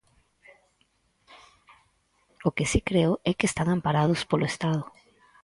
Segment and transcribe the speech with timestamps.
[2.47, 4.81] O que si que creo é que están amparados polo Estado.